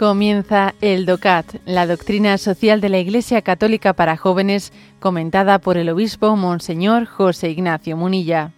[0.00, 5.90] Comienza el DOCAT, la doctrina social de la Iglesia Católica para jóvenes, comentada por el
[5.90, 8.50] obispo Monseñor José Ignacio Munilla.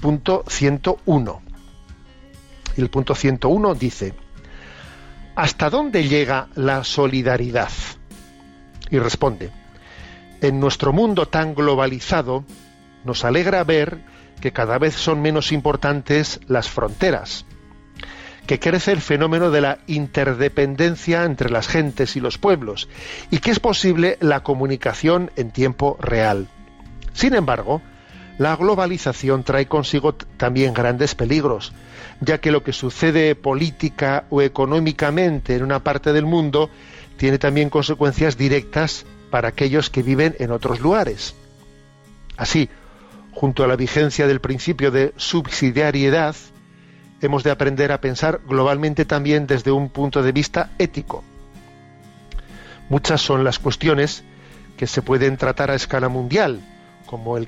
[0.00, 1.42] Punto 101.
[2.78, 4.14] Y el punto 101 dice,
[5.36, 7.68] ¿hasta dónde llega la solidaridad?
[8.92, 9.50] Y responde,
[10.42, 12.44] en nuestro mundo tan globalizado,
[13.04, 13.98] nos alegra ver
[14.40, 17.46] que cada vez son menos importantes las fronteras,
[18.46, 22.88] que crece el fenómeno de la interdependencia entre las gentes y los pueblos,
[23.30, 26.48] y que es posible la comunicación en tiempo real.
[27.14, 27.80] Sin embargo,
[28.38, 31.72] la globalización trae consigo también grandes peligros,
[32.20, 36.68] ya que lo que sucede política o económicamente en una parte del mundo
[37.22, 41.36] tiene también consecuencias directas para aquellos que viven en otros lugares.
[42.36, 42.68] Así,
[43.30, 46.34] junto a la vigencia del principio de subsidiariedad,
[47.20, 51.22] hemos de aprender a pensar globalmente también desde un punto de vista ético.
[52.88, 54.24] Muchas son las cuestiones
[54.76, 56.60] que se pueden tratar a escala mundial,
[57.06, 57.46] como el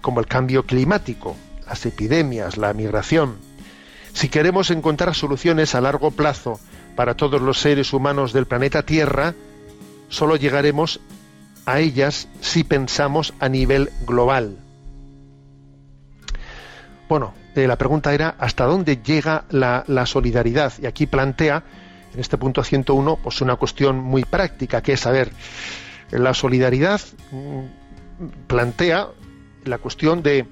[0.00, 1.36] como el cambio climático,
[1.68, 3.36] las epidemias, la migración.
[4.12, 6.58] Si queremos encontrar soluciones a largo plazo
[6.94, 9.34] para todos los seres humanos del planeta Tierra,
[10.08, 11.00] solo llegaremos
[11.66, 14.58] a ellas si pensamos a nivel global.
[17.08, 20.72] Bueno, eh, la pregunta era ¿hasta dónde llega la, solidaridad?
[20.80, 21.62] Y aquí plantea,
[22.12, 25.30] en este punto 101, pues una cuestión muy práctica, que es saber,
[26.10, 29.08] la solidaridad mm, plantea
[29.64, 30.46] la cuestión de,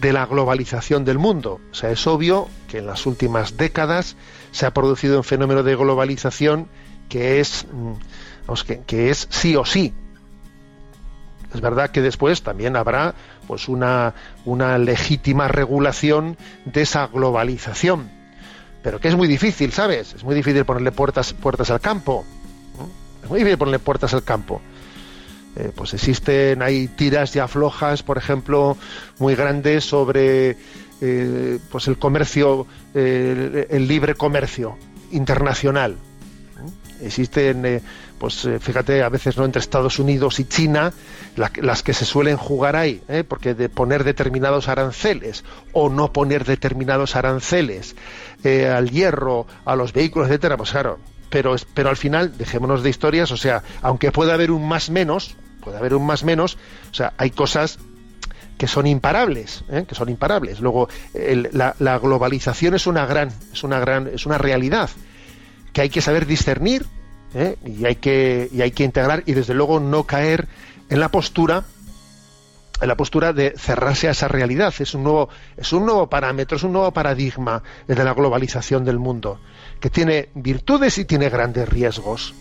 [0.00, 1.60] de la globalización del mundo.
[1.70, 4.16] O sea, es obvio que en las últimas décadas
[4.50, 6.68] se ha producido un fenómeno de globalización
[7.08, 9.94] que es, mm, que, es sí o sí.
[11.54, 13.14] Es verdad que después también habrá
[13.46, 14.14] pues una,
[14.44, 18.10] una legítima regulación de esa globalización.
[18.82, 20.14] Pero que es muy difícil, ¿sabes?
[20.14, 22.24] Es muy difícil ponerle puertas, puertas al campo.
[23.22, 24.60] Es muy difícil ponerle puertas al campo.
[25.56, 28.76] Eh, pues existen, hay tiras ya flojas, por ejemplo,
[29.18, 30.56] muy grandes sobre
[31.00, 34.76] eh, pues el comercio, eh, el libre comercio
[35.12, 35.96] internacional.
[37.00, 37.80] Existen, eh,
[38.18, 40.92] pues fíjate, a veces no entre Estados Unidos y China,
[41.36, 47.14] las que se suelen jugar ahí, porque de poner determinados aranceles o no poner determinados
[47.14, 47.94] aranceles
[48.44, 50.98] al hierro, a los vehículos, etcétera, pues claro,
[51.30, 55.36] pero, pero al final, dejémonos de historias, o sea, aunque pueda haber un más menos,
[55.60, 56.58] puede haber un más menos,
[56.90, 57.78] o sea, hay cosas
[58.58, 59.84] que son imparables, ¿eh?
[59.88, 60.60] que son imparables.
[60.60, 64.90] Luego, la, globalización es una gran, es una gran, es una realidad
[65.72, 66.84] que hay que saber discernir
[67.34, 67.56] ¿eh?
[67.64, 70.48] y hay que y hay que integrar y desde luego no caer
[70.90, 71.64] en la postura
[72.80, 74.72] en la postura de cerrarse a esa realidad.
[74.78, 78.98] Es un nuevo, es un nuevo parámetro, es un nuevo paradigma de la globalización del
[78.98, 79.40] mundo,
[79.80, 82.34] que tiene virtudes y tiene grandes riesgos.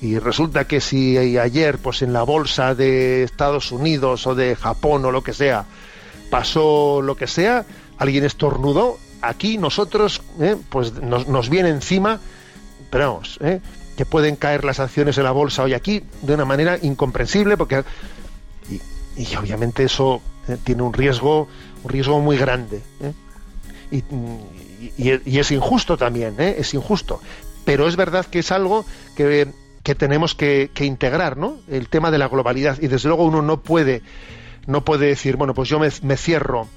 [0.00, 5.04] Y resulta que si ayer, pues en la bolsa de Estados Unidos o de Japón
[5.04, 5.64] o lo que sea,
[6.30, 7.66] pasó lo que sea,
[7.98, 12.20] alguien estornudó, aquí nosotros, eh, pues nos, viene encima,
[12.90, 13.60] pero vamos, eh,
[13.96, 17.82] que pueden caer las acciones en la bolsa hoy aquí de una manera incomprensible, porque
[19.16, 21.48] y, obviamente eso eh, tiene un riesgo,
[21.82, 22.82] un riesgo muy grande.
[23.90, 24.04] Y,
[24.96, 27.20] y, es injusto también, es injusto.
[27.64, 28.84] Pero es verdad que es algo
[29.16, 29.48] que
[29.88, 31.60] que tenemos que, integrar, ¿no?
[31.66, 32.76] El tema de la globalidad.
[32.78, 34.02] Y desde luego uno no puede,
[34.66, 36.68] no puede decir, bueno, pues yo me, cierro,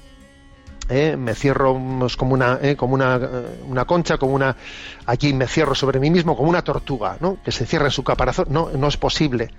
[0.88, 1.14] ¿eh?
[1.18, 2.74] me cierro pues, como una, ¿eh?
[2.74, 4.56] como una, eh, una, concha, como una,
[5.04, 7.36] aquí me cierro sobre mí mismo como una tortuga, ¿no?
[7.44, 8.46] Que se cierra en su caparazón.
[8.48, 9.50] No, no es posible.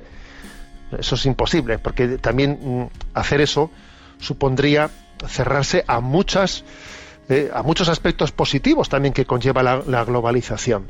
[0.98, 3.70] Eso es imposible, porque también mm, hacer eso
[4.18, 4.90] supondría
[5.28, 6.64] cerrarse a muchas
[7.30, 10.88] eh, a muchos aspectos positivos también que conlleva la, globalización.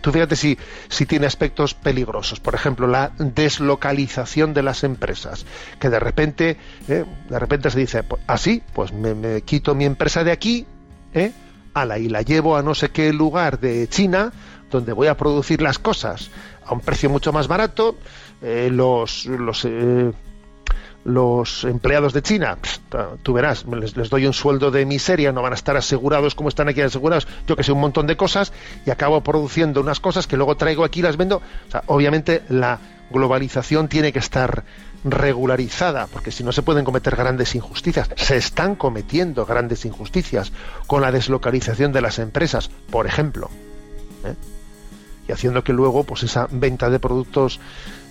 [0.00, 0.58] Tú fíjate si,
[0.88, 5.46] si tiene aspectos peligrosos, por ejemplo, la deslocalización de las empresas,
[5.78, 6.56] que de repente,
[6.88, 10.66] eh, de repente se dice, así, pues, pues me, quito mi empresa de aquí,
[11.12, 11.32] ¿eh?
[11.74, 14.32] Ala, y la llevo a no sé qué lugar de China,
[14.70, 16.30] donde voy a producir las cosas
[16.64, 17.96] a un precio mucho más barato,
[18.40, 19.66] eh, los, los
[21.04, 22.58] los empleados de China,
[23.22, 26.68] tú verás, les, doy un sueldo de miseria, no van a estar asegurados como están
[26.68, 28.52] aquí asegurados, yo que sé, un montón de cosas,
[28.84, 31.40] y acabo produciendo unas cosas que luego traigo aquí y las vendo.
[31.86, 32.78] obviamente la
[33.10, 34.64] globalización tiene que estar
[35.04, 38.10] regularizada, porque si no se pueden cometer grandes injusticias.
[38.16, 40.52] Se están cometiendo grandes injusticias
[40.86, 43.50] con la deslocalización de las empresas, por ejemplo.
[44.24, 44.34] ¿eh?
[45.30, 47.60] Haciendo que luego pues esa venta de productos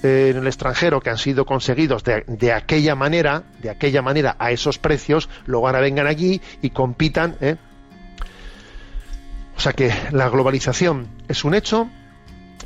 [0.04, 4.52] eh, en el extranjero que han sido conseguidos de, aquella manera, de aquella manera a
[4.52, 7.36] esos precios, luego ahora vengan aquí y compitan.
[7.42, 7.58] ¿eh?
[9.58, 11.90] O sea que la globalización es un hecho,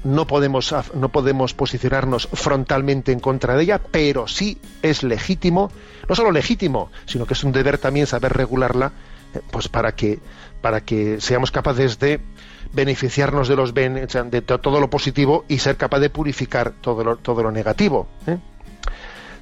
[0.04, 5.72] no podemos, no podemos posicionarnos frontalmente en contra de ella, pero sí es legítimo,
[6.08, 8.92] no solo legítimo, sino que es un deber también saber regularla,
[9.34, 10.20] eh, pues para que,
[10.62, 12.20] para que seamos capaces de
[12.74, 17.44] beneficiarnos de los de todo lo positivo y ser capaz de purificar todo lo, todo
[17.44, 18.08] lo negativo.
[18.28, 18.38] ¿eh?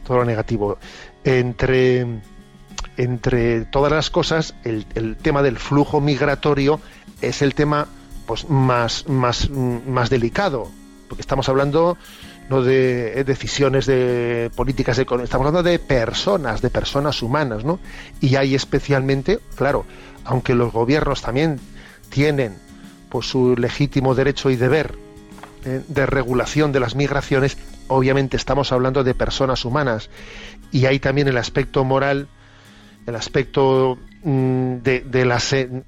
[0.05, 0.77] Todo lo negativo.
[1.23, 2.05] Entre,
[2.97, 6.79] entre todas las cosas, el, el, tema del flujo migratorio
[7.21, 7.87] es el tema
[8.25, 10.69] pues, más, más, más delicado,
[11.07, 11.97] porque estamos hablando
[12.49, 17.79] no de decisiones de políticas estamos hablando de personas, de personas humanas, ¿no?
[18.19, 19.85] Y hay especialmente, claro,
[20.25, 21.61] aunque los gobiernos también
[22.09, 22.57] tienen
[23.11, 24.95] por su legítimo derecho y deber
[25.65, 30.09] eh, de regulación de las migraciones, obviamente estamos hablando de personas humanas.
[30.71, 32.29] Y hay también el aspecto moral,
[33.05, 35.39] el aspecto mm, de, la,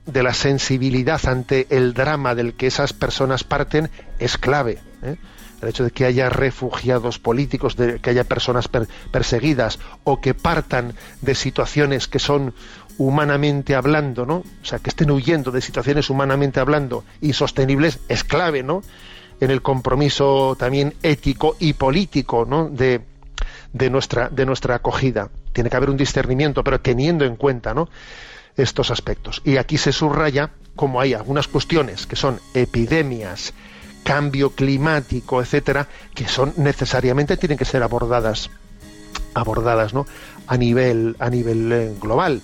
[0.05, 4.79] de, la, sensibilidad ante el drama del que esas personas parten es clave.
[5.01, 5.15] ¿eh?
[5.61, 8.69] El hecho de que haya refugiados políticos, de que haya personas
[9.11, 12.53] perseguidas o que partan de situaciones que son
[12.97, 14.37] humanamente hablando, ¿no?
[14.37, 18.81] O sea, que estén huyendo de situaciones humanamente hablando insostenibles es clave, ¿no?
[19.39, 22.69] En el compromiso también ético y político, ¿no?
[22.69, 23.01] De,
[23.73, 25.29] de nuestra de nuestra acogida.
[25.51, 27.89] Tiene que haber un discernimiento, pero teniendo en cuenta, ¿no?
[28.57, 29.41] estos aspectos.
[29.43, 33.53] Y aquí se subraya como hay algunas cuestiones que son epidemias,
[34.03, 38.49] cambio climático, etcétera, que son necesariamente tienen que ser abordadas
[39.35, 40.05] abordadas, ¿no?
[40.45, 42.41] a nivel a nivel eh, global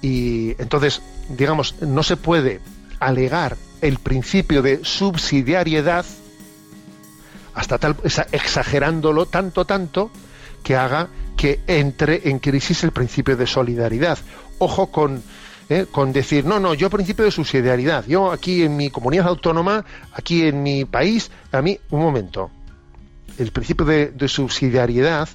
[0.00, 2.60] y entonces, digamos, no se puede
[3.00, 6.04] alegar el principio de subsidiariedad
[7.54, 7.96] hasta tal
[8.32, 10.10] exagerándolo tanto tanto
[10.62, 14.18] que haga que entre en crisis el principio de solidaridad.
[14.58, 15.22] Ojo con
[15.70, 19.84] eh, con decir, no, no, yo principio de subsidiariedad, yo aquí en mi comunidad autónoma,
[20.14, 22.50] aquí en mi país, a mí, un momento,
[23.36, 25.28] el principio de subsidiariedad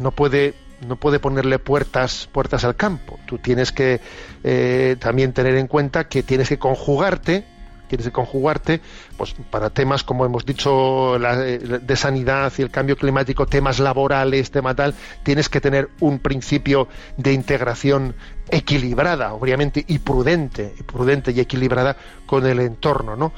[0.00, 0.54] no puede
[0.86, 3.18] no puede ponerle puertas, puertas al campo.
[3.26, 4.00] Tú tienes que
[4.44, 7.44] eh, también tener en cuenta que tienes que conjugarte,
[7.88, 8.80] tienes que conjugarte,
[9.16, 14.50] pues para temas como hemos dicho eh, de sanidad y el cambio climático, temas laborales,
[14.50, 18.14] tema tal, tienes que tener un principio de integración
[18.50, 21.96] equilibrada, obviamente, y prudente, prudente y equilibrada
[22.26, 23.32] con el entorno, ¿no?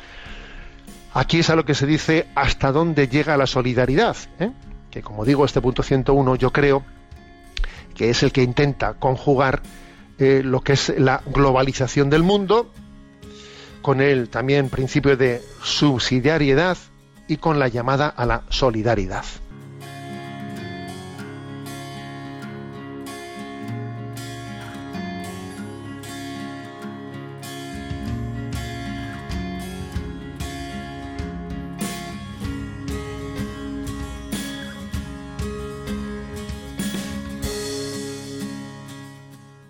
[1.12, 4.52] Aquí es a lo que se dice hasta dónde llega la solidaridad, ¿eh?
[4.93, 6.84] que como digo, este punto 101 yo creo
[8.00, 9.61] que es el que intenta conjugar
[10.19, 12.73] eh, lo que es la globalización del mundo,
[13.82, 16.79] con el también principio de subsidiariedad
[17.29, 19.26] y con la llamada a la solidaridad.